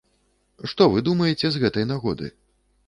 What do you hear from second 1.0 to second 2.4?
думаеце з гэтай нагоды?